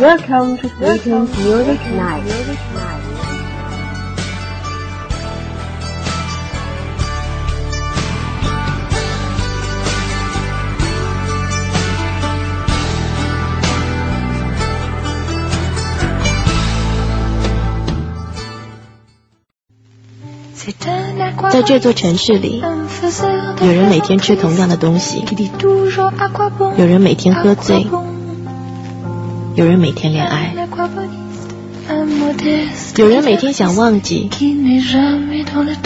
[0.00, 2.24] Welcome to Sweetens Music Night.
[21.52, 22.62] 在这座城市里，
[23.60, 25.22] 有人每天吃同样的东西，
[26.78, 27.86] 有人每天喝醉，
[29.60, 30.54] 有人每天恋爱，
[32.96, 34.30] 有人每天想忘记，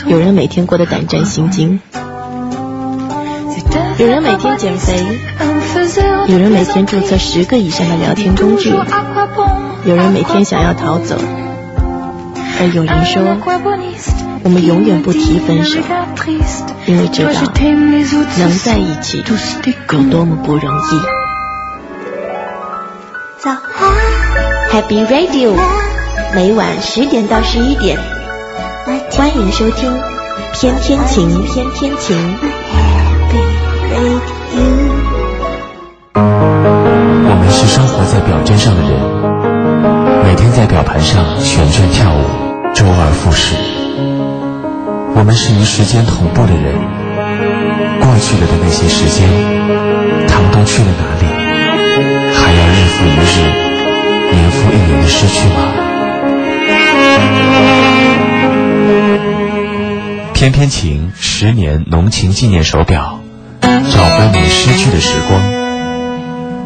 [0.06, 1.80] 有人每天过得胆战心惊，
[3.98, 5.04] 有人每天减肥，
[6.28, 8.70] 有人每天注册十个以上的聊天工具，
[9.84, 11.16] 有人每天想要逃走，
[12.60, 13.24] 而有人说。
[14.44, 15.80] 我们永远不提分手，
[16.86, 17.30] 因为知道
[18.38, 19.24] 能在一起
[19.90, 21.23] 有多么不容易。
[24.74, 25.54] ，Happy Radio，
[26.34, 27.96] 每晚十点到十一点，
[29.12, 29.92] 欢迎收听
[30.52, 32.18] 《天天晴》，天天晴。
[36.16, 38.90] 我们是生活在表针上的人，
[40.24, 42.24] 每天在表盘上旋转跳舞，
[42.74, 43.54] 周而复始。
[45.14, 46.74] 我们是与时间同步的人，
[48.00, 49.28] 过去了的那些时间，
[50.26, 51.26] 他们都去了哪里？
[52.34, 53.73] 还要日复一日、
[54.34, 55.72] 年复一年的失去吗？
[60.34, 63.20] 翩翩情十年浓情纪念手表，
[63.60, 65.40] 找回你失去的时光。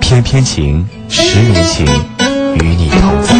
[0.00, 1.86] 翩翩情十年情，
[2.56, 3.34] 与你同在。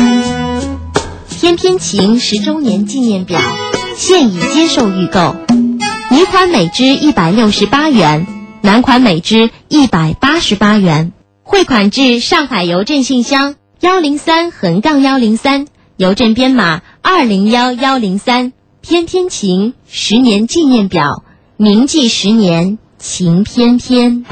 [1.41, 3.41] 翩翩情十周年纪念表。
[3.97, 5.35] 现已接受预购，
[6.13, 8.29] 女款每只一百六十八元，
[8.61, 11.11] 男款每只一百八十八元。
[11.43, 18.53] 汇款至上海邮政信箱幺零三横杠幺零三，邮政编码二零幺幺零三。
[18.81, 21.23] 翩翩情十年纪念表，
[21.57, 24.25] 铭记十年情翩翩。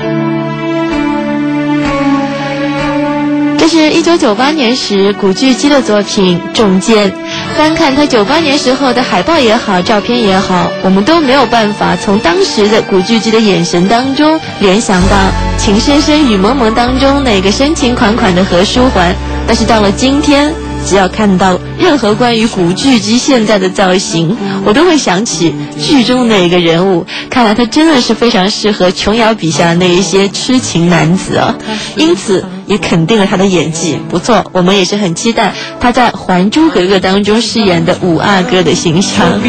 [3.57, 7.13] 这是一九九八年时古巨基的作品《重剑》。
[7.57, 15.17] 翻看他九八年时候的海报也好，照片也好，我们都没有办法从当时的古巨基的眼神当中联想到
[15.57, 19.15] 《情深深雨蒙蒙当中那个深情款款的何书桓。
[19.47, 20.53] 但是到了今天。
[20.89, 25.53] 只要看到任何关于古巨基现在的造型，我都会想起
[25.83, 27.05] 剧中那个人物。
[27.29, 31.57] 看来他真的是非常适合琼瑶笔下那一些痴情男子啊！
[31.97, 34.49] 因此也肯定了他的演技不错。
[34.53, 39.27] 我们也是很期待他在《还珠格格》当中饰演的五阿哥的形象。
[39.27, 39.41] 爱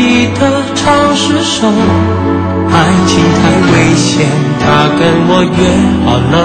[3.05, 4.25] 情太危险，
[4.59, 4.99] 他跟
[5.29, 5.61] 我约
[6.03, 6.35] 好了，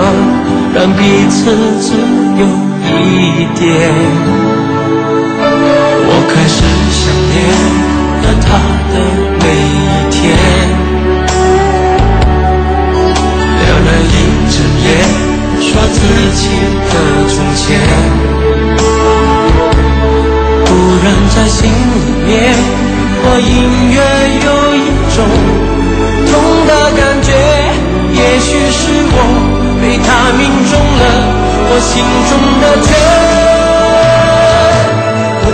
[0.74, 1.40] 让彼此
[1.80, 1.96] 只
[2.38, 3.62] 有一点。
[6.04, 6.56] 我开始
[6.92, 7.34] 想念
[8.20, 8.46] 和他
[8.92, 8.94] 的
[9.40, 10.20] 每一天，
[13.58, 14.14] 聊了一
[14.50, 14.86] 整夜，
[15.60, 15.96] 说自
[16.34, 16.42] 己
[16.90, 16.92] 的
[17.28, 17.62] 从前。
[20.64, 20.68] 突
[21.04, 22.30] 然在心里面，
[23.24, 23.50] 我隐
[23.92, 23.96] 约
[24.46, 24.78] 有一
[25.14, 25.16] 种
[26.28, 26.30] 痛
[26.66, 27.30] 的感觉，
[28.12, 28.80] 也许是
[29.14, 29.16] 我
[29.80, 31.00] 被他命中了
[31.74, 32.92] 我心中的缺。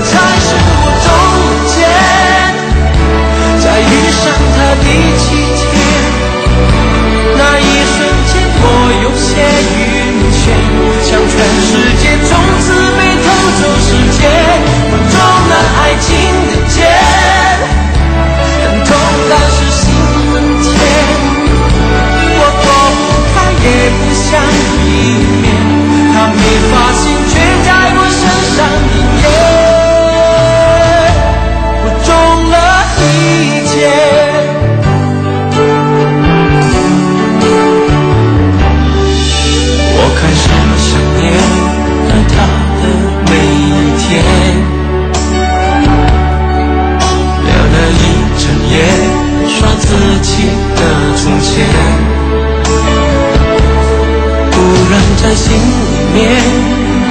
[0.02, 1.06] 才是我中
[1.68, 1.76] 间，
[3.62, 4.20] 在遇上
[4.54, 4.86] 他的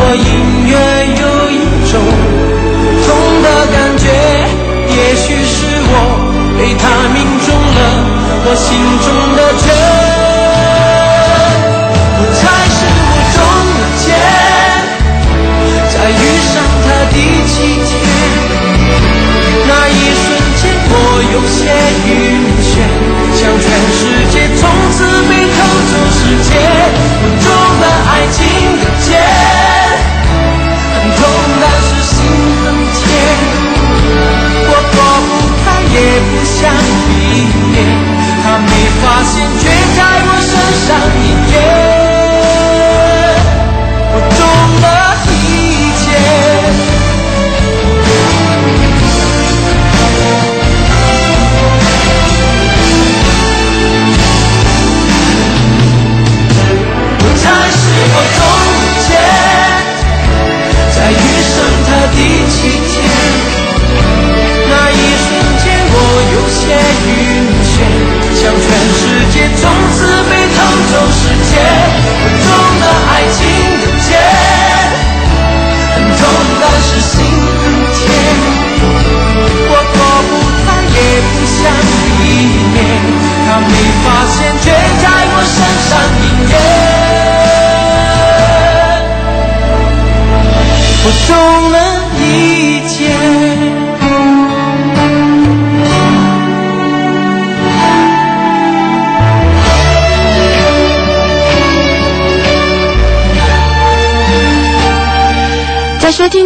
[0.10, 0.24] 我隐
[0.68, 0.72] 约
[1.20, 1.60] 有一
[1.92, 2.00] 种
[3.04, 3.08] 痛
[3.44, 4.08] 的感觉，
[4.88, 5.94] 也许是我
[6.58, 7.80] 被他命中了
[8.46, 8.72] 我心
[9.04, 9.06] 中
[9.36, 9.68] 的缺。
[12.16, 12.40] 我才
[12.72, 13.38] 是我中
[13.76, 14.16] 的箭，
[15.92, 16.56] 在遇上
[16.86, 17.52] 他第七
[17.84, 17.92] 天，
[19.68, 20.26] 那一瞬
[20.56, 20.96] 间我
[21.36, 21.60] 有些
[22.08, 22.80] 晕眩，
[23.36, 24.00] 像全世
[24.32, 25.58] 界从此被偷
[25.92, 26.56] 走世界。
[27.20, 27.46] 我中
[27.82, 28.40] 了爱情
[36.20, 36.74] 不想
[37.08, 38.17] 避免，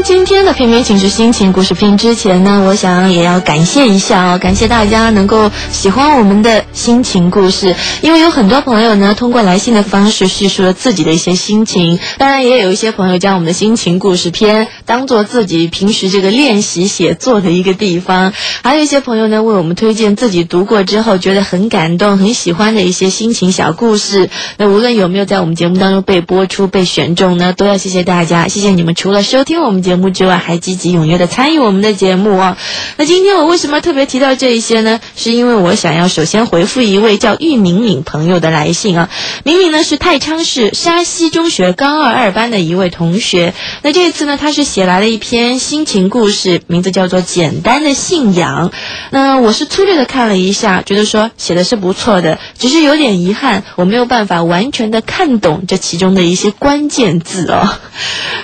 [0.04, 1.54] 今天的《片片情是心情。
[1.54, 24.30] 故事片》之前呢，我想也要感谢一下哦，感谢大家能够喜欢我们的心情故事，因为有很多朋友呢通过来信的方式叙述了自己的一些心情，当然也有一些朋友将我们的心情故事片当做自己平时这个练习写作的一个地方，还有一些朋友呢为我们推荐自己读过之后觉得很感动、很喜欢的一些心情小故事。
[24.58, 28.94] 那无论有没有在我们节目当中被播出、被选中呢，都要谢谢大家，谢谢你们！
[28.94, 29.62] 除了收听。
[29.62, 32.58] 我们节目之外，还积极踊跃的参与我们的节目啊。
[32.98, 35.00] 那今天我为什么特别提到这一些呢？
[35.16, 39.10] 是因为我想要首先回复一位叫玉敏敏朋友的来信啊。
[39.46, 43.54] 敏敏呢是太昌市沙溪中学高二二班的一位同学。
[43.84, 48.70] 那这次呢，他是写写来了一篇心情故事，名字叫做《简单的信仰》。
[49.12, 57.70] 那我是粗略的看了一下，觉得说写的是不错的，只是有点遗憾，我没有办法完全的看懂这其中的一些关键字哦。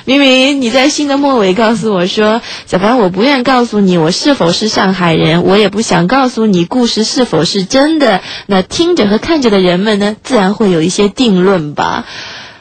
[0.06, 0.90] 明明你在。
[0.90, 8.22] 信的末尾告诉我说：“小凡，我不愿告诉你我是否是上海人，我也不想告诉你故事是否是真的。
[8.46, 12.06] 那听着和看着的人们呢，自然会有一些定论吧。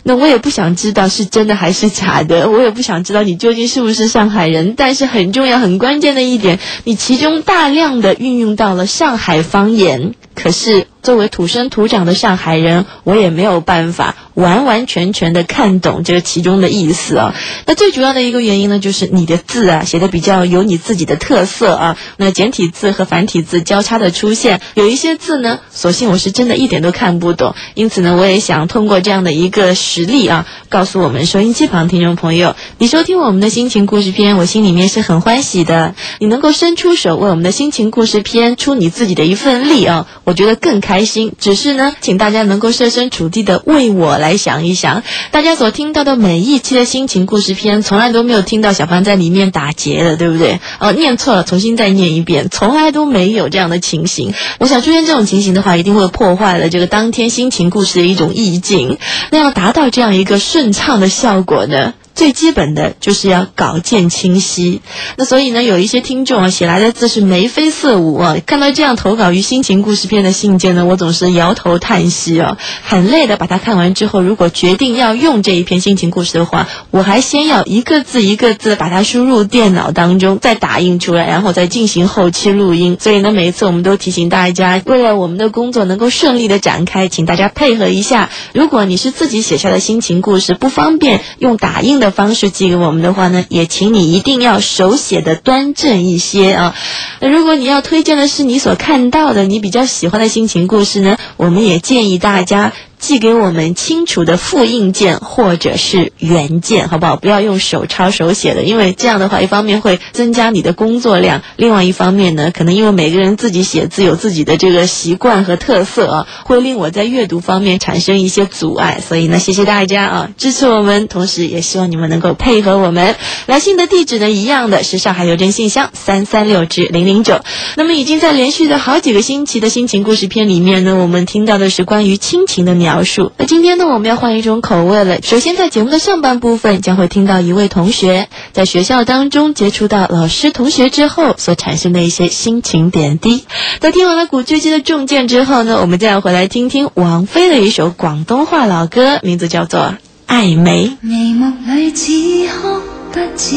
[0.08, 4.74] 那我也不想知道是真的还是假的，我也不想知道你究竟是不是上海人。
[4.76, 17.32] 但是很重要、很关键的一点，你其中大量的运用到了上海方言，可是。”作为土生土长的上海人，我也没有办法完完全全的看懂这个其中的意思啊。
[17.64, 21.96] 那最主要的一个原因呢，就是你的字啊写的比较有你自己的特色啊。
[22.16, 27.54] 那简体字和繁体字交叉的出现，有一些字呢，索性我是真的一点都看不懂。
[27.74, 35.94] 因此呢，我也想通过这样的一个实例啊，告诉我们收音机旁听众朋友，你收听我们的心情故事片，我心里面是很欢喜的。
[36.18, 41.06] 你能够伸出手为我们的心情故事片出你自己的一份力啊，我觉得更开。
[41.06, 50.58] 心，只是呢，请大家能够设身处地的为我来想一想，大家所听到的每一期的心情故事片，从来都没有听到小芳在里面打结的，对不对？
[50.80, 54.34] 哦，念错了，重新再念一遍，从来都没有这样的情形。
[54.58, 58.98] 我想出现这种情形的话，一定会破坏了这个当天心情故事的一种意境。
[59.30, 61.94] 那要达到这样一个顺畅的效果呢？
[62.16, 64.80] 最基本的就是要稿件清晰，
[65.18, 82.96] 那所以呢，有一些听众啊写来的字是眉飞色舞啊，看到这样投稿于心情故事片的信件呢，我总是摇头叹息啊，很累的把它看完之后，如果决定要用这一篇心情故事的话，我还先要一个字一个字把它输入电脑当中，再打印出来，然后再进行后期录音。
[82.98, 88.30] 所以呢，每一次我们都提醒大家，为了我们的工作能够顺利的展开，请大家配合一下。
[88.54, 92.05] 如果你是自己写下的心情故事，不方便用打印的。
[92.10, 96.74] 方式寄给我们的话呢，也请你一定要手写的端正一些啊。
[97.20, 102.72] 那如果你要推荐的是你所看到的、你比较喜欢的心情故事呢，我们也建议大家。
[102.98, 107.16] 寄给我们清楚的复印件或者是原件，好不好？
[107.16, 119.00] 不要用手抄手写的，因为这样的话，一方面会增加你的工作量，另外一方面呢，可能因为每个人自己写字有自己的这个习惯和特色啊，会令我在阅读方面产生一些阻碍。
[119.06, 123.14] 所以呢，谢谢大家啊，支持我们，同时也希望你们能够配合我们。
[123.46, 127.40] 来信的地址呢，一样的是上海邮政信箱三三六至零零九。
[127.76, 133.02] 那么已经在连续的好几个星期的心情故事片里面呢，我们听到的是关于亲情的描。
[133.02, 133.32] 述。
[133.36, 135.20] 那今天呢，我们要换一种口味了。
[135.22, 143.44] 首先，在节目的上半部分，将会听到一位同学在学校当中接触到老师、同学之后所产生的一些心情点滴。
[143.80, 149.80] 在听完了古巨基的《重剑》之后呢，我们再要回来听听王菲的一首广东话老歌，名字叫做
[150.26, 150.86] 《爱眉》。
[151.00, 152.12] 眉目里似
[152.48, 152.80] 哭
[153.12, 153.56] 不似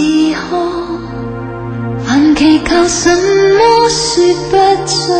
[0.49, 0.57] 哭，
[2.07, 4.57] 眼祈求什么说不
[4.87, 5.13] 出，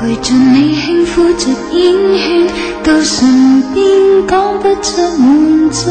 [0.00, 2.46] 陪着你轻呼着烟圈，
[2.82, 5.90] 到唇边讲不出满足。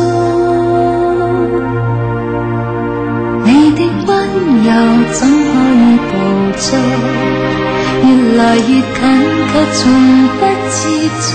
[3.46, 4.12] 你的温
[4.66, 4.68] 柔
[5.14, 5.30] 怎可
[5.78, 6.12] 以捕
[6.58, 6.68] 捉？
[8.02, 9.00] 越来越近，
[9.48, 9.80] 却从
[10.40, 10.76] 不接
[11.22, 11.28] 触。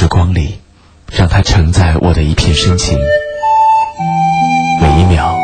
[0.00, 0.58] 时光里，
[1.12, 2.98] 让它承载我的一片深情，
[4.80, 5.38] 每一秒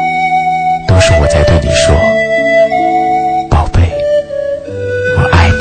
[0.88, 1.94] 都是我在对你说
[3.52, 3.92] ：“宝贝，
[5.18, 5.58] 我爱你。”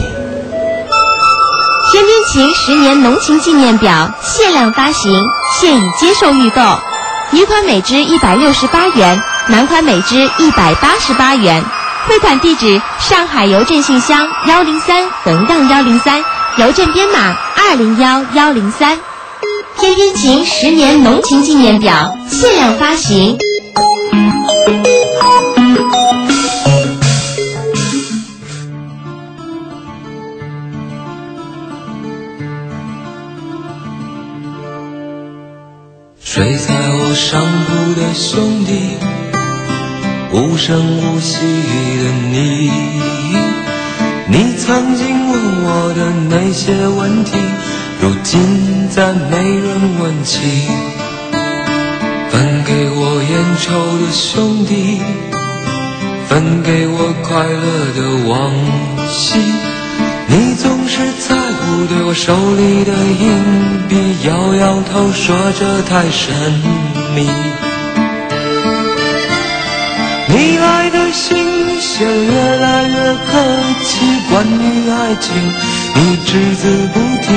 [1.92, 5.22] 天边情十年浓情纪念表限量发行，
[5.60, 6.62] 现已接受预购，
[7.32, 11.62] 女款每支一百六十八元，男款每支一百八十八元。
[12.08, 16.24] 汇款地址：上海邮政信箱幺零三横杠幺零三，
[16.58, 18.98] 邮政编码二零幺幺零三。
[19.78, 23.38] 天边情十年浓情纪念表限量发行。
[36.24, 38.98] 睡在我上铺的兄弟，
[40.32, 42.72] 无声无息的你，
[44.30, 45.15] 你曾经
[45.88, 46.02] 我的
[46.32, 47.38] 那些问题，
[48.02, 50.68] 如今再没人问起。
[52.32, 55.00] 分给我烟抽的兄弟，
[56.28, 58.52] 分给我快乐的往
[59.08, 59.38] 昔，
[60.26, 63.96] 你总是在乎对我手里的硬币，
[64.28, 66.34] 摇摇头说这太神
[67.14, 67.30] 秘。
[70.30, 71.45] 你来的信
[71.98, 73.32] 写得越来越客
[73.86, 75.34] 气，关于爱情
[75.96, 77.32] 你只字不提。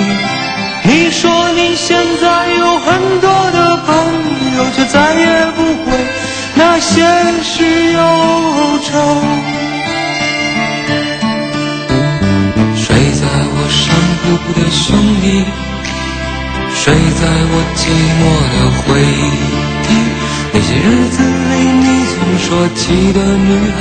[0.83, 3.95] 你说你现在有很多的朋
[4.57, 5.97] 友，却再也不会
[6.57, 7.07] 那些
[7.41, 8.01] 事忧
[8.83, 9.23] 愁。
[12.75, 14.27] 睡在我上铺
[14.59, 15.45] 的兄弟，
[16.75, 17.23] 睡在
[17.53, 17.87] 我寂
[18.19, 18.21] 寞
[18.55, 19.31] 的回忆。
[20.51, 21.85] 那些日子里你
[22.17, 23.49] 总说起的女
[23.79, 23.81] 孩，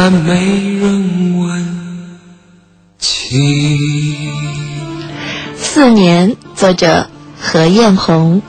[0.00, 0.32] 但没
[0.76, 1.66] 人问
[3.00, 4.30] 起。
[5.56, 8.40] 四年，作者何艳红。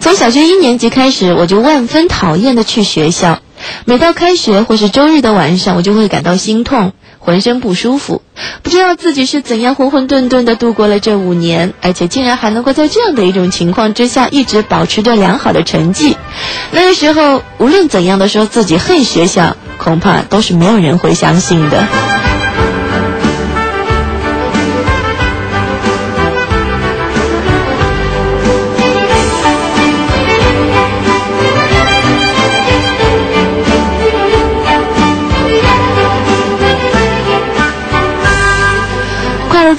[0.00, 3.40] 从小学一年级开始，我就万分讨厌的去学校。
[3.86, 6.92] 每到开学或是周日的晚上，我就会感到心痛，
[7.30, 8.22] 浑身不舒服，
[8.64, 16.16] 不知道自己是怎样浑浑沌沌的度过了这五年，而且竟然还能够在这样的一种情况之下一直保持着良好的成绩。
[16.72, 21.86] 那个时候，无论怎样的说自己恨学校，恐怕都是没有人会相信的。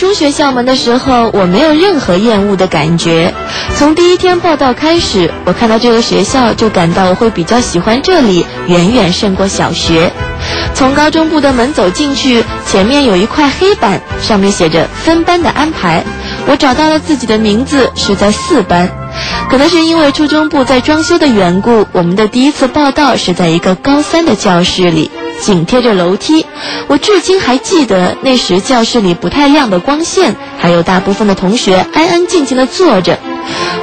[0.02, 3.32] 中学校门的时候，我没有任何厌恶的感觉。
[3.78, 10.12] 从第一天报道开始，我看到这个学校就感到我会比较喜欢这里，远远胜过小学。
[10.74, 16.04] 从高中部的门走进去，前面有一块黑板，上面写着分班的安排。
[16.48, 18.90] 我找到了自己的名字是在四班，
[19.52, 25.12] 可能是因为初中部在装修的缘故，我们的第一次报道是在一个高三的教室里，
[25.42, 26.46] 紧贴着楼梯。
[26.88, 33.18] 我至今还记得那时教室里不太亮的光线，还有大部分的同学安安静静的坐着。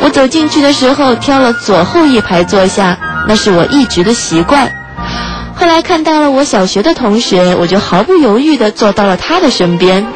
[0.01, 4.73] 我走进去的时候，挑了左后一排坐下，那是我一直的习惯。
[5.55, 10.07] 后来看到了我小学的同学，我就毫不犹豫地坐到了他的身边。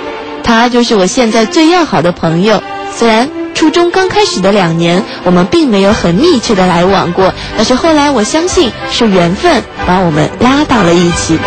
[0.44, 2.62] 他就是我现在最要好的朋友。
[2.94, 11.38] 虽然初中刚开始的两年，我们并没有很密切的来往过，但是后来我相信是缘分把我们拉到了一起。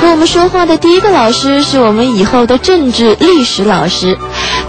[0.00, 4.18] 和我们说话的第一个老师是我们以后的政治历史老师，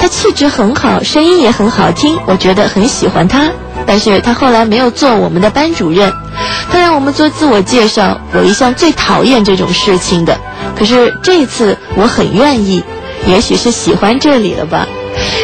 [0.01, 3.51] 他气质很好，声音也很好听，我觉得很喜欢他。
[3.85, 6.11] 但是他后来没有做我们的班主任，
[6.71, 8.19] 他让我们做自我介绍。
[8.33, 10.39] 我一向最讨厌这种事情的，
[10.75, 12.83] 可是这次我很愿意，
[13.27, 14.87] 也许是喜欢这里了吧。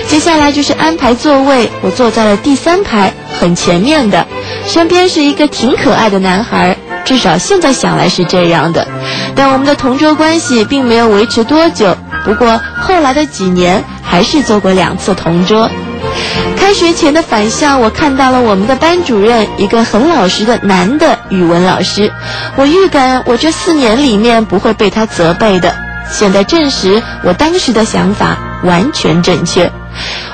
[0.08, 4.26] 接下来就是安排座位，我坐在了第三排，很前面的，
[4.66, 6.76] 身边是一个挺可爱的男孩。
[7.06, 8.88] 至少现在想来是这样的，
[9.36, 11.96] 但我们的同桌关系并没有维持多久。
[12.26, 15.70] 不过后来的几年还是做过两次同桌。
[16.56, 22.12] 开学前的返校，我看到了我们的班主任，一个很老实的男的语文老师。
[22.56, 25.76] 我预感我这四年里面不会被他责备的。
[26.10, 29.72] 现在证实我当时的想法完全正确。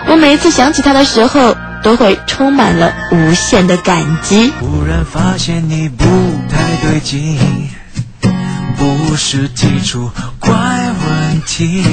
[0.07, 1.55] 我每一次想起他的时候。
[1.83, 4.53] 都会充满了无限的感激。
[4.61, 6.05] 忽然发现你不
[6.49, 7.37] 太对劲，
[8.77, 10.09] 不是提出
[10.39, 11.83] 怪问题，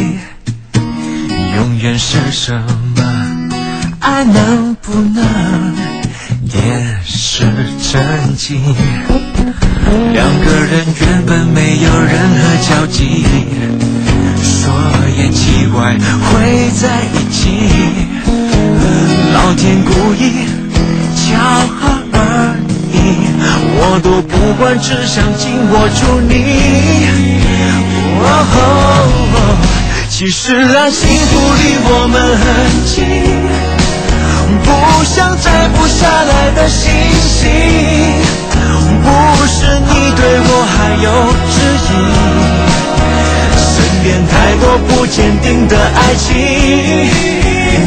[1.61, 2.55] 永远是什
[2.96, 3.03] 么？
[4.01, 5.23] 爱能不能
[6.44, 7.44] 也是
[7.83, 8.59] 真情？
[10.14, 13.27] 两个人原本没有任何交集，
[14.42, 14.73] 说
[15.18, 17.37] 也奇怪会在一起。
[19.35, 20.46] 老天故意
[21.14, 21.37] 巧
[21.79, 21.81] 合
[22.14, 22.57] 而
[22.90, 22.96] 已，
[23.77, 26.33] 我都不管，只想紧握住你。
[28.23, 28.25] 哦
[30.20, 32.44] 其实啊，幸福离我们很
[32.85, 33.00] 近，
[34.62, 34.68] 不
[35.02, 36.92] 像摘不下来的星
[37.24, 37.48] 星。
[39.00, 39.09] 不
[39.46, 41.09] 是你对我还有
[41.48, 41.56] 质
[41.88, 41.90] 疑，
[43.56, 43.72] 身
[44.04, 46.28] 边太多不坚定的爱情。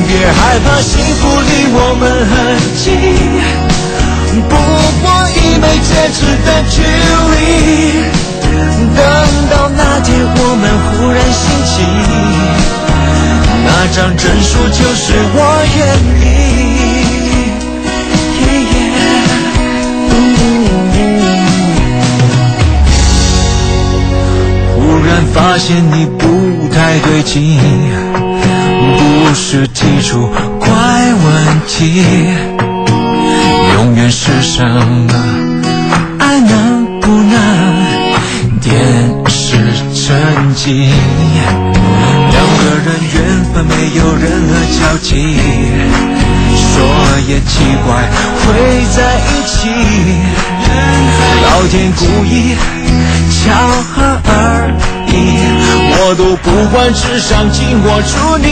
[0.07, 2.01] 别害怕，幸福离我们
[2.33, 2.33] 很
[2.81, 2.97] 近，
[4.49, 4.55] 不
[5.03, 5.05] 过
[5.37, 8.32] 一枚戒指的距离。
[8.95, 9.01] 等
[9.49, 11.73] 到那天我们忽然醒起，
[13.65, 15.37] 那张证书就是我
[15.77, 15.79] 愿
[16.21, 16.23] 意。
[24.75, 26.21] 忽然发现你不
[26.73, 27.59] 太对劲。
[29.25, 32.03] 不是提出怪问题，
[33.75, 35.52] 永远是什么？
[40.05, 40.11] 曾
[40.53, 40.91] 经？
[42.31, 43.17] 两个人原
[43.53, 45.07] 本没有任何交集，
[46.57, 46.65] 说
[47.25, 47.53] 也奇
[47.85, 47.87] 怪
[48.43, 48.45] 会
[48.93, 48.97] 在
[49.29, 49.53] 一起。
[51.41, 52.35] 老天故意
[53.31, 53.41] 巧
[53.95, 54.29] 合而
[55.07, 55.11] 已。
[55.95, 58.45] 我都不管，只想紧握住你。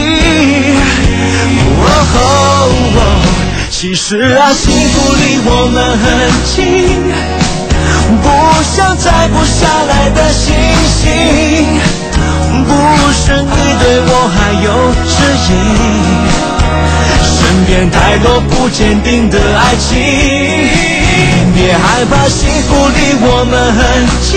[3.70, 6.04] 其实啊，幸福离我们很
[6.46, 6.56] 近，
[8.20, 8.28] 不
[8.62, 10.54] 像摘不下来的星
[10.86, 11.00] 星。
[12.64, 12.68] 不
[13.12, 13.46] 是你
[13.80, 14.66] 对我还有
[15.06, 15.12] 质
[15.48, 15.50] 疑，
[17.24, 17.30] 身
[17.66, 19.88] 边太多不坚定的爱情。
[21.54, 23.80] 别害怕，幸福离我们很
[24.22, 24.30] 近。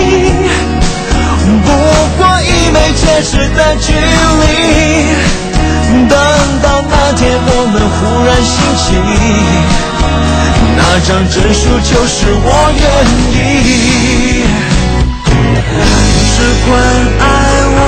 [1.63, 1.67] 不
[2.17, 4.43] 过一枚戒指的距离，
[6.09, 6.13] 等
[6.61, 8.83] 到那天我们忽然醒起，
[10.77, 12.47] 那张证书就是我
[12.79, 12.83] 愿
[13.31, 13.35] 意。
[16.35, 16.37] 只
[16.67, 16.71] 管
[17.19, 17.23] 爱
[17.75, 17.79] 我，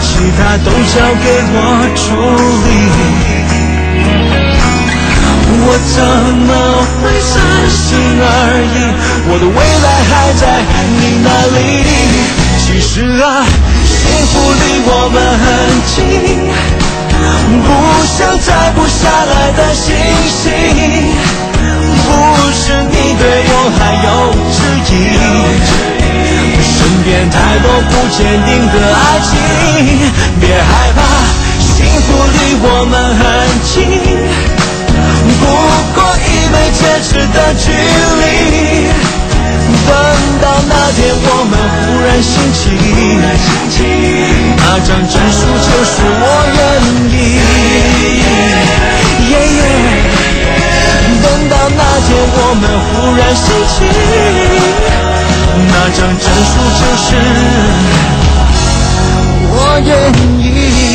[0.00, 0.06] 其
[0.36, 1.56] 他都交给我
[1.96, 1.98] 处
[2.64, 2.66] 理。
[5.60, 5.96] 我怎
[6.46, 6.50] 么
[7.00, 7.32] 会三
[7.68, 7.78] 心
[8.20, 8.26] 二
[8.62, 8.76] 意？
[9.28, 10.42] 我的未来还在
[11.00, 11.58] 你那里。
[12.60, 13.26] 其实啊，
[13.84, 13.92] 幸
[14.26, 15.46] 福离我们很
[15.86, 15.96] 近，
[17.64, 17.68] 不
[18.06, 19.94] 想摘不下来的星
[20.28, 20.52] 星，
[22.04, 22.08] 不
[22.52, 24.08] 是你对我还有
[24.52, 24.56] 质
[24.88, 24.92] 疑，
[26.62, 29.30] 身边太多不坚定的爱情，
[30.40, 30.98] 别害怕，
[31.60, 33.20] 幸福离我们很
[33.64, 33.76] 近，
[35.40, 35.42] 不
[35.94, 38.22] 过一杯戒指的距离。
[39.88, 39.92] 等
[40.40, 42.62] 到那天，我们忽然心情，
[44.56, 46.24] 那张证书就是我
[46.56, 46.60] 愿
[47.10, 47.14] 意。
[51.22, 53.76] 等到那天，我们忽然心情，
[55.68, 57.06] 那张证书就是
[59.50, 59.88] 我愿
[60.38, 60.87] 意。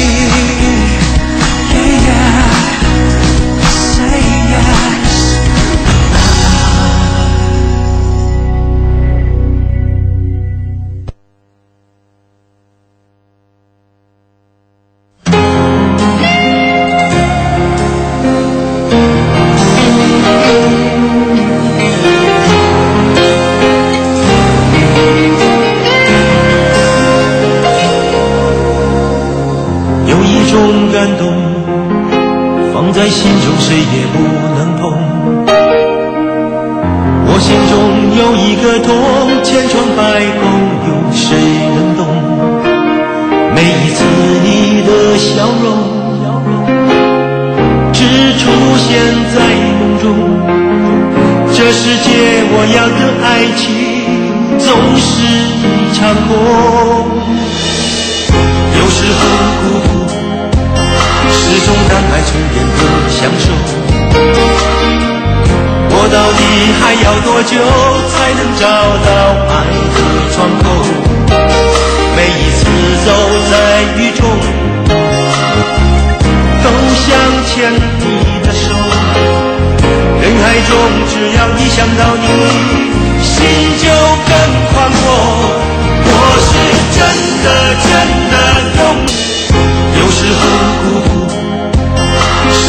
[33.73, 34.21] 谁也不
[34.55, 34.81] 能碰。
[37.25, 37.73] 我心中
[38.13, 38.93] 有一个痛，
[39.41, 40.45] 千疮百孔，
[40.86, 41.25] 有谁
[41.73, 42.05] 能懂？
[43.55, 43.97] 每一次
[44.43, 45.65] 你的笑容，
[47.91, 47.97] 只
[48.38, 48.45] 出
[48.77, 48.86] 现
[49.33, 49.41] 在
[49.79, 50.05] 梦中。
[51.51, 53.65] 这世界我要的爱情，
[54.59, 54.69] 总
[55.01, 55.09] 是
[55.57, 56.29] 一场空。
[58.77, 59.19] 有时候
[59.57, 59.89] 孤独，
[61.31, 62.72] 始终当爱重演。
[63.23, 63.47] 享受。
[65.95, 66.43] 我到底
[66.81, 67.55] 还要多久
[68.12, 68.67] 才能找
[68.99, 69.09] 到
[69.47, 69.51] 爱
[69.95, 69.97] 的
[70.36, 70.63] 窗口？
[72.17, 72.59] 每一次
[73.05, 73.07] 走
[73.49, 73.53] 在
[73.95, 74.27] 雨中，
[76.63, 76.67] 都
[76.99, 77.07] 想
[77.47, 78.03] 牵你
[78.43, 78.62] 的手。
[80.19, 80.71] 人海中，
[81.07, 82.27] 只要一想到你，
[83.23, 83.31] 心
[83.79, 83.88] 就
[84.27, 84.31] 更
[84.67, 85.01] 宽阔。
[86.05, 86.12] 我
[86.43, 86.51] 是
[86.91, 86.99] 真
[87.45, 87.47] 的
[87.88, 87.89] 真
[88.33, 88.36] 的
[88.75, 88.83] 懂，
[89.97, 90.41] 有时候
[90.83, 91.22] 孤独。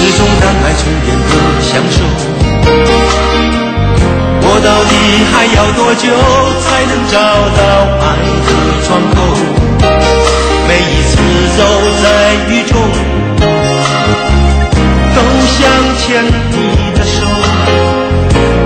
[0.04, 1.96] 始终让爱充电的享受。
[4.42, 4.92] 我到底
[5.32, 6.04] 还要多久
[6.60, 7.16] 才能找
[7.56, 7.60] 到
[8.04, 8.06] 爱
[8.44, 8.48] 的
[8.84, 9.16] 窗口？
[10.68, 11.12] 每一次
[11.56, 11.58] 走
[12.02, 12.04] 在
[12.50, 12.76] 雨中，
[15.14, 15.56] 都想
[15.96, 16.04] 牵
[16.52, 16.54] 你
[16.94, 17.16] 的手。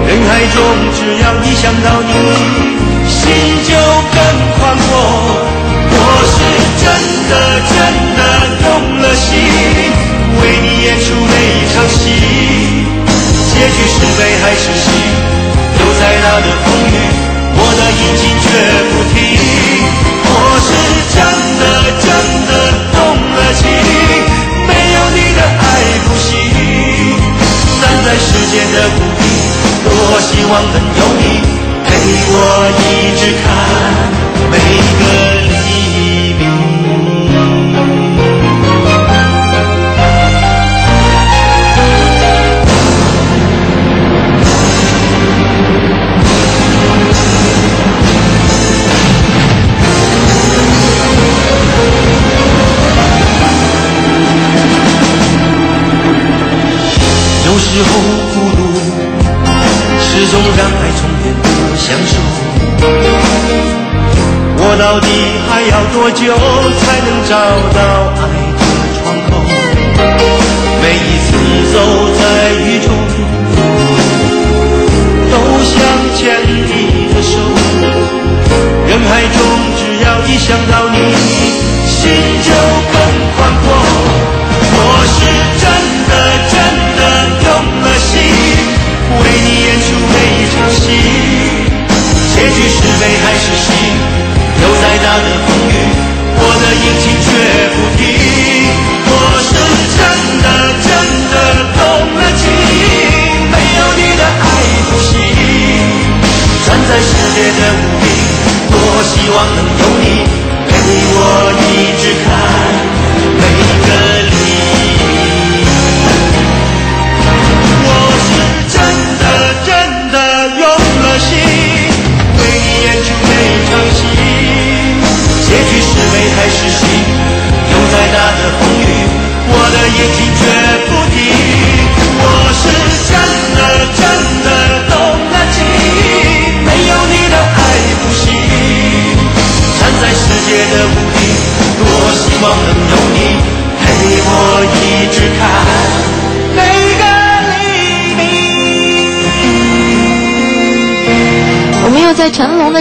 [0.09, 0.59] 人海中，
[0.97, 2.11] 只要一想到你，
[3.07, 3.23] 心
[3.63, 3.71] 就
[4.11, 4.19] 更
[4.59, 4.91] 宽阔。
[5.91, 5.95] 我
[6.27, 6.37] 是
[6.83, 6.85] 真
[7.31, 7.33] 的
[7.71, 7.79] 真
[8.17, 8.21] 的
[8.61, 8.67] 动
[8.99, 9.88] 了心。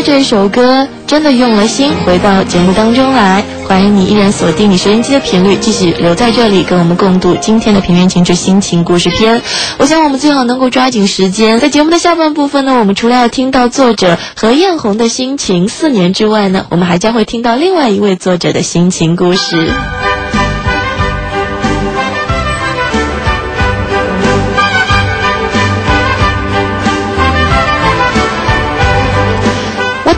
[0.07, 3.43] 这首歌真的用了心，回到节目当中来。
[3.67, 9.41] 欢迎你依然锁定你收音机的频率，继续留在这里跟我们共度今天的《平原情之心情》故事篇。
[9.77, 19.67] 我想我们最好能够抓紧时间，在节目的下半部分呢，我们除了要听到作者何艳红的心情，四年之外呢，我们还将会听到另外一位作者的心情故事。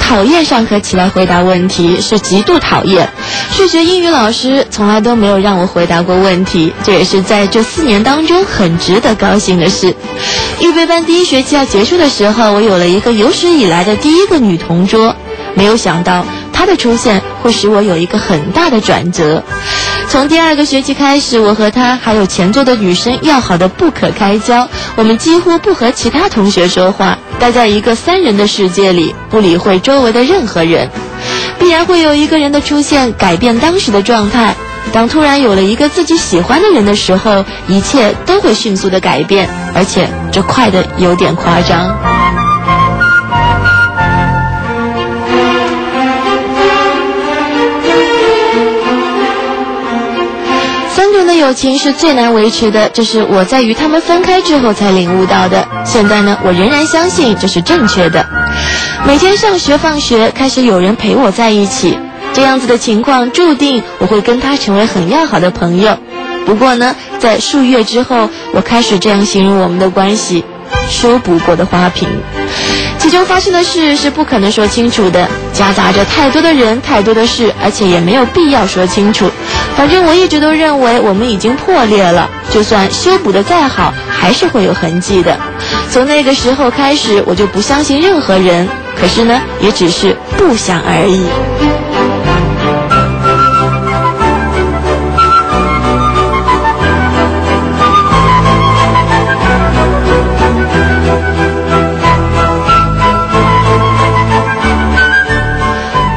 [0.09, 3.07] 讨厌上课起来回答问题，是极度讨厌。
[3.51, 9.93] 数学、英语老师从来都没有让我回答过问题，这也是在这四年当中很值得高兴的事。
[10.61, 15.15] 预备班第一学期要结束的时候，我有了一个有史以来的第一个女同桌，
[15.53, 16.25] 没有想到
[16.59, 19.41] 他的出现会使我有一个很大的转折。
[20.09, 24.67] 从第二个学期开始，我和他还有前座的女生要好的不可开交，
[24.97, 27.17] 我们几乎不和其他同学说话。
[27.39, 30.89] 待在一个三人的世界里，不理会周围的任何人，
[31.57, 34.53] 必然会有一个人的出现改变当时的状态。
[34.91, 42.18] 当突然有了一个自己喜欢的人的时候，一切都会迅速的改变，而且这快的有点夸张。
[51.39, 55.65] 友情是最难维持的，这是我在与他们分开之后才领悟到的。
[55.85, 58.25] 现在呢，我仍然相信这是正确的。
[59.05, 61.97] 每天上学放学，开始有人陪我在一起，
[62.33, 65.97] 这样子的情况注定我会跟他成为很要好的朋友。
[66.45, 70.43] 不过呢，在数月之后，我开始这样形容我们的关系：
[70.89, 72.07] 修补过的花瓶。
[72.97, 79.31] 其中发生的事是不可能说清楚的，夹杂着太多的人、太多的事，而且也没有必要说清楚。
[79.75, 85.37] 反正我一直都认为我们已经破裂了，就算修补的再好，还是会有痕迹的。
[85.89, 88.67] 从那个时候开始，我就不相信任何人。
[88.99, 91.25] 可是呢，也只是不想而已。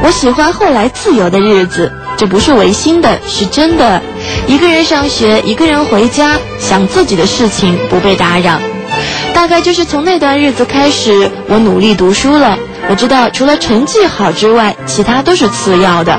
[0.03, 1.89] 我喜欢后来自由的日子。
[2.23, 4.01] 这不是违心的，是真的。
[4.47, 8.61] 一个人上学，一个人回家，想自己的事情，不被打扰。
[9.33, 12.57] 大概就是从那段日子开始，我努力读书了。
[12.87, 16.17] 我知道，除了成绩好之外，其他都是次要的。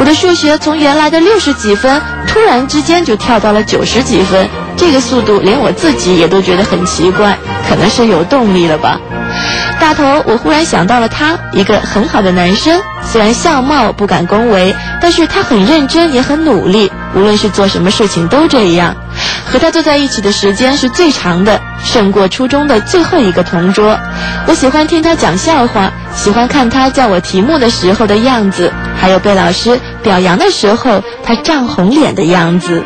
[0.00, 8.98] 我的数学从原来的六十几分，突然之间就跳到了九十几分，这个速度连我自己也都觉得很奇怪，可能是有动力了吧。
[9.78, 12.82] 大头，我忽然想到了他，一个很好的男生。
[13.16, 16.92] 虽然相貌不敢恭维，但是他很认真，也很努力。
[17.14, 18.94] 无论是做什么事情都这样。
[19.46, 23.98] 和他坐在一起的时间是最长的，胜过初中的最后一个同桌。
[24.46, 32.84] 我喜欢听他讲笑话，喜欢看他叫我题目的时候的样子，还有被老师表扬的时候他涨红脸的样子。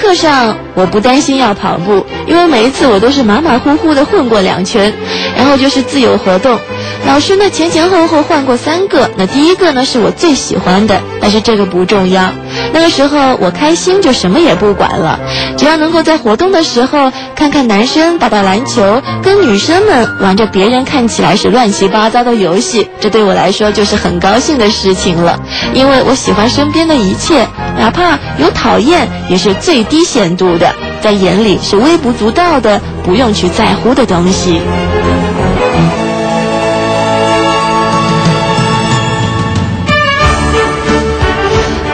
[0.00, 4.92] 课上我不担心要跑步，因为每一次我都是马马虎虎的混过两圈，
[5.36, 6.58] 然后就是自由活动。
[7.06, 12.32] 老师呢前前后后换过三个，那第一个呢是我最喜欢的，但是这个不重要。
[12.72, 15.18] 那个时候我开心就什么也不管了，
[15.56, 25.40] 只要能够在活动的时候看看男生打打篮球，跟女生们玩着别人看起来是乱七八糟的游戏，这对我来说就是很高兴的事情了。
[25.72, 27.46] 因为我喜欢身边的一切，
[27.78, 34.60] 哪怕有讨厌，也是最低限度的，在眼里是微不足道的，不用去在乎的东西。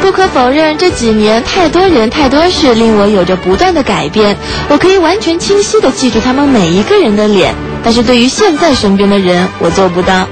[0.01, 4.37] 不可否认，这几年太多人、太多事令我有着不断的改变。
[4.69, 10.27] 我可以完全清晰的记住他们每一个人的脸，但是对于现在身边的人，我做不到。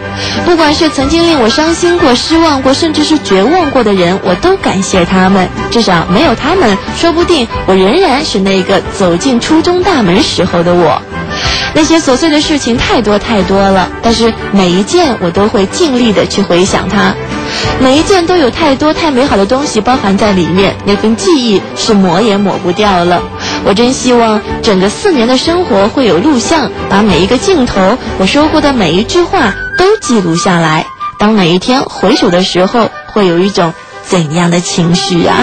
[0.45, 5.49] 不管是曾经令我伤心过、失望过，甚至是绝望过的人，我都感谢他们。
[5.71, 11.01] 至少没有他们，说不定我仍然是那个走进初中大门时候的我。
[11.75, 17.15] 那些琐碎的事情太多太多了，但是每一件我都会尽力的去回想它。
[17.81, 23.23] 每一件都有太多太美好的东西包含在里面，那份记忆是抹也抹不掉了。
[23.65, 30.85] 我真希望整个四年的生活会有录像，把每一个镜头，我说过的每一句话都记录下来。
[31.19, 33.73] 当每一天回首的时候，会有一种
[34.05, 35.37] 怎样的情绪啊？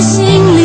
[0.00, 0.24] 心
[0.56, 0.59] 里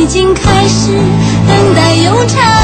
[0.00, 0.92] 已经开始
[1.46, 2.59] 等待悠长。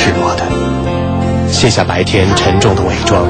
[0.00, 3.22] 赤裸的，卸下白天沉重的伪装，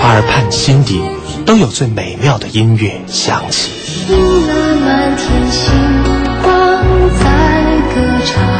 [0.00, 1.02] 耳畔心底
[1.44, 3.72] 都有最美妙的音乐响起。
[4.06, 5.72] 听那满天星
[6.40, 6.84] 光
[7.18, 7.26] 在
[7.92, 8.53] 歌唱。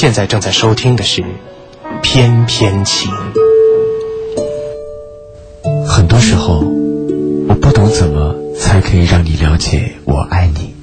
[0.00, 1.22] 现在正在收听的是
[2.02, 3.10] 《翩翩情》。
[5.88, 6.60] 很多时候，
[7.48, 10.76] 我不懂怎么才可以让你了解我爱你，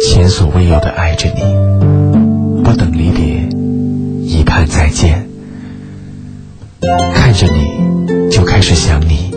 [0.00, 1.40] 前所未有的爱着你，
[2.62, 3.48] 不等离别，
[4.22, 5.28] 一盼再见。
[7.12, 9.32] 看着你就开始想你，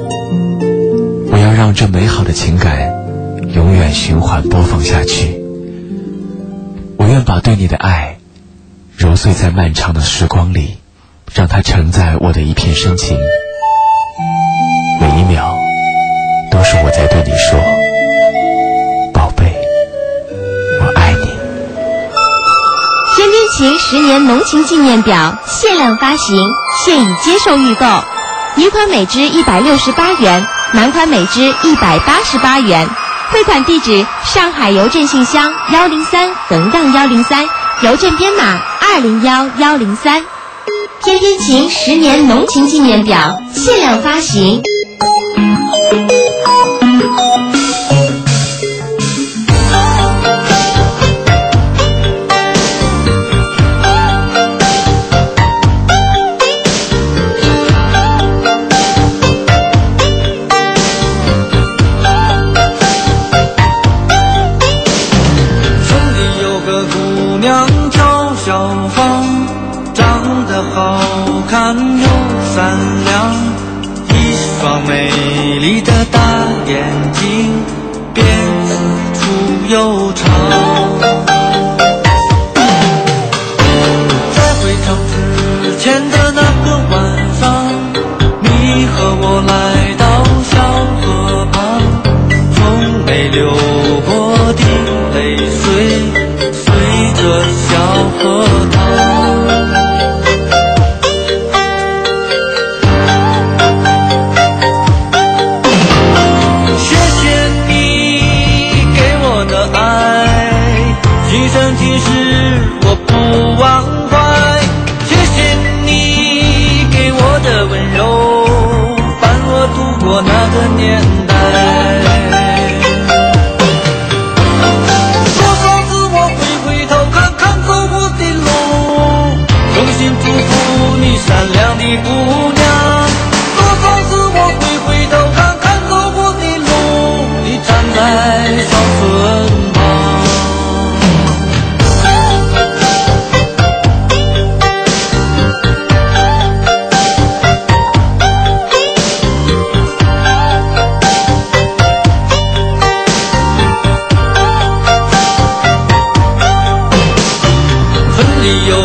[1.31, 2.93] 我要让这美好的情感
[3.55, 5.41] 永远循环播放下去。
[6.97, 8.16] 我愿把对你的爱
[8.97, 10.79] 揉碎在漫长的时光里，
[11.31, 13.15] 让它承载我的一片深情。
[14.99, 15.55] 每一秒
[16.49, 17.59] 都是我在对你说
[19.13, 19.55] ：“宝贝，
[20.81, 21.27] 我爱你。”
[23.15, 26.51] 《天边情》十年浓情纪念表限量发行，
[26.83, 27.85] 现已接受预购，
[28.55, 30.43] 女款每支一百六十八元，
[30.73, 32.89] 男款每支一百八十八元。
[33.29, 37.45] 汇款地址：上海邮政信箱幺零三横杠幺零三，
[37.81, 40.21] 邮政编码二零幺幺零三。
[41.03, 44.61] 《天天情》十年浓情纪念表限量发行。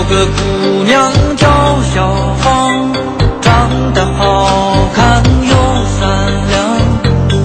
[0.02, 1.46] 有个姑娘叫
[1.94, 2.92] 小芳，
[3.40, 5.54] 长得好看又
[6.00, 6.00] 善
[6.48, 6.58] 良，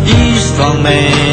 [0.03, 1.26] 一双美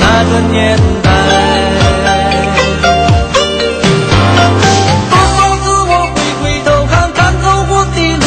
[0.00, 1.08] 那个年代。
[5.10, 8.26] 多少次我回回头看看走过的路，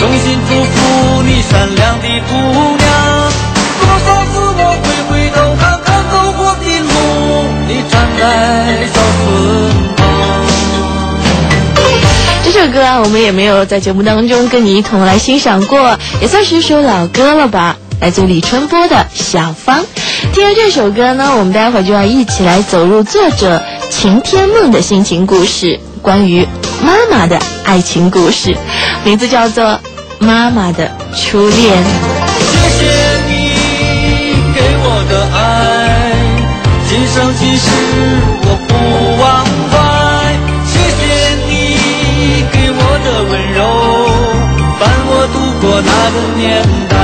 [0.00, 2.32] 衷心祝福你善良的姑
[2.76, 2.84] 娘。
[3.80, 6.90] 多少次我回回头看看走过的路，
[7.66, 8.20] 你站在
[8.86, 9.26] 小村
[9.96, 10.00] 旁。
[12.44, 17.76] 这首歌啊，我们也没有在节目当中跟你一同来欣赏过，也算是一首老歌了吧。
[18.00, 19.80] 来自李春波的《小芳》。
[20.38, 23.60] 听完这首歌呢，我们待会儿就要一起来走入作者
[23.90, 26.46] 晴天梦的心情故事，关于
[26.80, 28.56] 妈妈的爱情故事，
[29.02, 29.64] 名字叫做
[30.20, 31.82] 《妈妈的初恋》。
[32.38, 32.84] 谢谢
[33.26, 33.50] 你
[34.54, 36.14] 给我的爱，
[36.88, 37.68] 今生今世
[38.44, 38.72] 我不
[39.20, 39.74] 忘怀。
[40.68, 41.50] 谢谢你
[42.52, 43.58] 给我的温柔，
[44.78, 46.94] 伴我度过那个年代。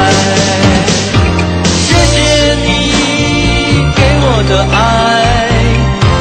[4.49, 4.77] 的爱，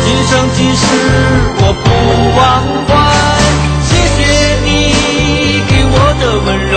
[0.03, 0.85] 今生今世
[1.57, 1.85] 我不
[2.37, 2.41] 忘
[2.87, 2.89] 怀。
[3.83, 4.19] 谢谢
[4.63, 4.67] 你
[5.67, 6.75] 给我的温柔，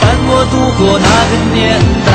[0.00, 1.62] 伴我度过那个年
[2.06, 2.08] 代。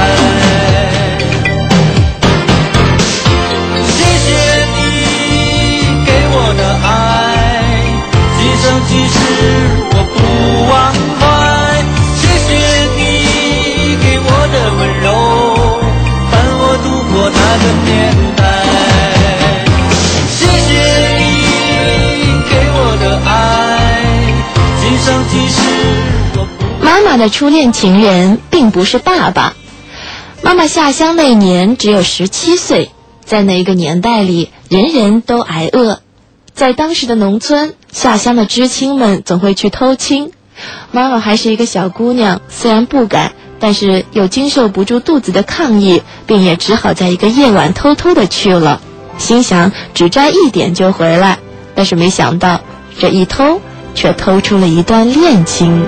[27.00, 29.54] 妈妈的初恋情人并不是爸爸。
[30.42, 32.92] 妈妈下乡那年只有十七岁，
[33.24, 36.02] 在那个年代里，人人都挨饿。
[36.54, 40.34] 在当时的农村，下乡的知青们总会去偷亲。
[40.92, 48.82] 妈妈还是一个小姑娘，虽然不敢，但是又经受不住肚子的抗议，便也只好在一个夜晚偷偷的去了。
[49.18, 51.40] 心想只摘一点就回来，
[51.76, 52.60] 但是没想到
[53.00, 53.62] 这一偷，
[53.96, 55.86] 却偷出了一段恋情。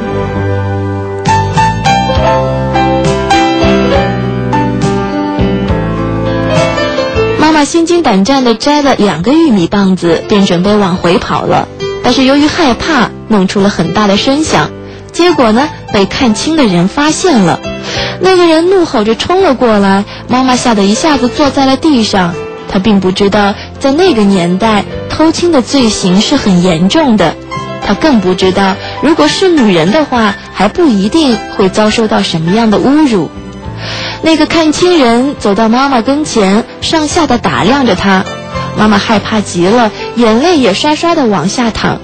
[7.62, 11.68] 妈妈心惊胆战地摘了两个玉米棒子，便准备往回跑了。
[12.04, 14.72] 但是由于害怕，弄出了很大的声响，
[15.12, 17.60] 结果呢，被看清的人发现了。
[18.20, 22.34] 那个人怒吼着冲了过来，妈妈吓得一下子坐在了地上。
[22.68, 27.36] 他并不知道，在那个年代，偷亲的罪行是很严重的。
[27.86, 33.30] 他更不知道，如果是女人的话，还不一定会遭受到什么样的侮辱。
[34.24, 38.24] 那个看亲人走到妈妈跟前，上下的打量着她。
[38.78, 42.00] 妈妈害怕极了，眼泪也刷刷的往下淌。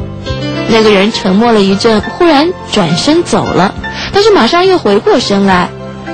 [0.69, 3.73] 那个人沉默了一阵，忽然转身走了，
[4.11, 5.69] 但是马上又回过身来，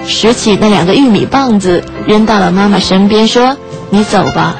[0.06, 3.58] 拾起那两个玉米棒子，扔到了妈妈身边，说
[3.90, 4.56] ：“你走吧。”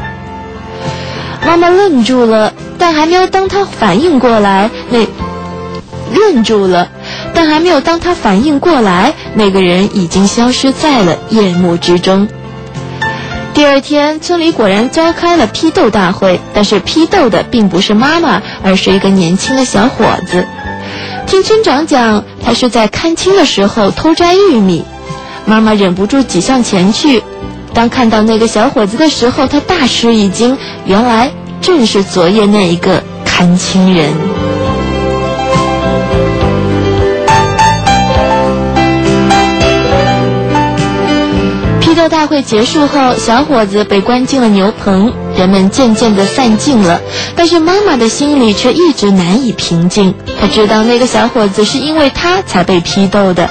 [1.46, 5.06] 妈妈愣住了，但还没有当她反应过来，那
[6.18, 6.88] 愣住了，
[7.34, 12.28] 但还没有当他反应过来，那个人已经消失在了夜幕之中。
[13.54, 20.46] 第二天，村里果然召开了批斗大会，但是批斗的并不是妈妈，而是一个年轻的小伙子。
[21.28, 24.84] 听村长讲，他是在看亲的时候偷摘玉米。
[25.46, 27.22] 妈妈忍不住挤上前去，
[27.74, 31.32] 当看到那个小伙子的时候，她大吃一惊，原来
[31.62, 34.12] 正是昨夜那一个看亲人。
[41.94, 47.00] 批斗大会结束后，小伙子被关进了牛棚，人们渐渐地散尽了。
[47.36, 50.16] 但是妈妈的心里却一直难以平静。
[50.42, 53.48] 她知道那个小伙子是因为他才被批斗的。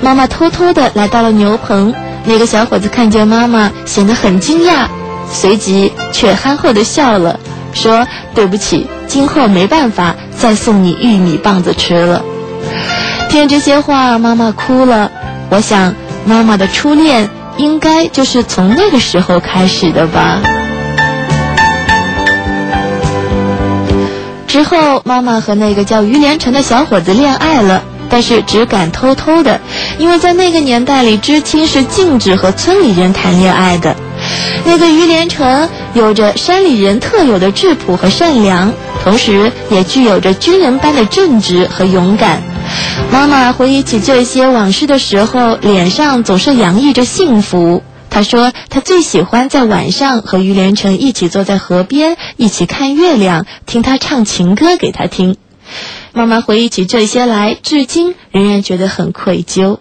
[0.00, 1.92] 妈妈偷偷地来到了牛棚，
[2.24, 4.86] 那个小伙子看见妈妈，显得很惊讶，
[5.28, 7.40] 随即却憨厚地笑了，
[7.72, 12.22] 说：“对不起，今后没办法再送你玉米棒子吃了。”
[13.28, 15.10] 听这些话，妈妈哭了。
[15.50, 17.28] 我想，妈妈的初恋。
[17.56, 20.40] 应该就是从那个时候开始的吧。
[24.46, 29.60] 之后，妈妈和那个叫于连成的小伙子恋爱了，但是只敢偷偷的，
[29.98, 33.96] 因为在那个年代里，知青是禁止和村里人谈恋爱的。
[34.64, 38.72] 那个于连成有着山里人特有的质朴和善良，
[39.02, 42.42] 同时也具有着军人般的正直和勇敢。
[43.10, 47.82] 妈妈回忆起这些往事的时候，脸上总是洋溢着幸福。
[48.10, 55.36] 她说，她最喜欢在晚上和于连成一起坐在河边，一起看月亮，听他唱情歌给他听。
[56.12, 59.78] 妈妈回忆起这些来，至今仍然觉得很愧疚。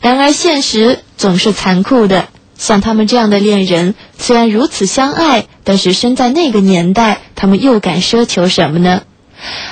[0.00, 2.28] 然而，现实总是残酷的。
[2.56, 9.02] 像他们这样的恋人，虽然如此相爱，但是生在那个年代，他们又敢奢求什么呢？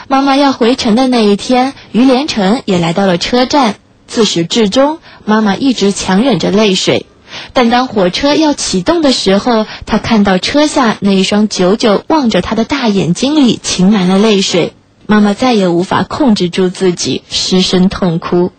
[0.08, 3.76] 妈妈要回城的那一天，于连成也来到了车站。
[4.06, 7.04] 自始至终，妈妈一直强忍着泪水。
[7.52, 14.72] 但当火车要启动的时候，她看到车下那一双久久望着她的大眼睛里噙满了泪水，
[15.06, 18.50] 妈妈再也无法控制住自己，失声痛哭。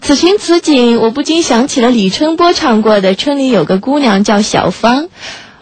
[0.00, 5.04] 此情此景，我不禁想起了李春波唱过的《村里有个姑娘叫小芳》。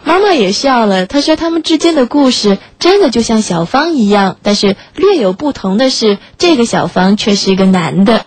[0.09, 8.25] 妈妈也笑了，她说他们之间的故事真的就像小芳一样，但是略有不同的是，这个小芳却是一个男的。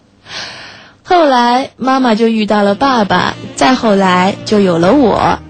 [1.02, 5.40] 后来妈妈就遇到了爸爸，再后来就有了我。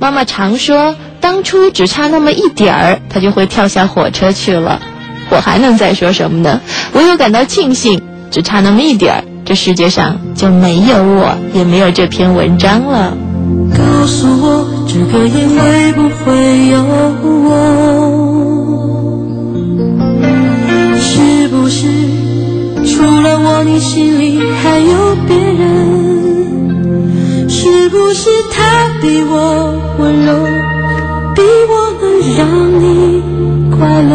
[0.00, 4.80] 妈妈常说，当初只差那么一点儿，她就会跳下火车去了。
[5.28, 6.62] 我还能再说什么呢？
[6.94, 13.14] 唯有感到庆幸，只差那么一点儿，这世界上就没有我，也没有这篇文章了。
[13.76, 16.24] 告诉我，这个夜会不会
[16.68, 16.74] 有
[17.46, 17.50] 我？
[20.98, 21.86] 是不是
[22.86, 25.62] 除了我，你心里还有别人？
[27.48, 30.32] 是不是他比我温柔，
[31.34, 32.02] 比我能
[32.36, 32.40] 让
[32.80, 32.82] 你
[33.70, 34.14] 快乐？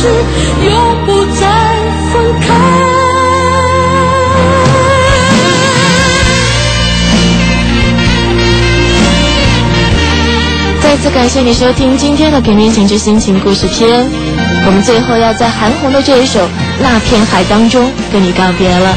[0.00, 0.08] 生世世
[0.64, 1.46] 永不再
[2.10, 2.46] 分开。
[10.80, 14.04] 再次感谢你收听今天的《平民情之心情故事篇》，
[14.66, 16.40] 我们最后要在韩红的这一首
[16.80, 18.96] 《那片海》当中跟你告别了。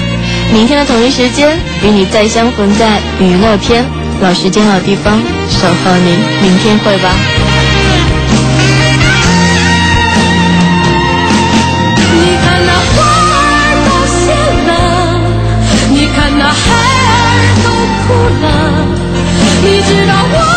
[0.53, 3.85] 明天的同一时间，与你再相逢在娱乐篇，
[4.21, 7.42] 老时间老地方，守候你，明天会吧。
[18.07, 18.85] 哭了。
[19.63, 20.52] 你知道我